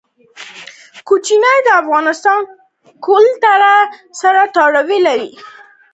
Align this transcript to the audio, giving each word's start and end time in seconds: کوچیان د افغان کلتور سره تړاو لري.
کوچیان 1.07 1.45
د 1.65 1.67
افغان 1.81 2.05
کلتور 3.05 3.61
سره 4.21 4.41
تړاو 4.55 4.97
لري. 5.07 5.31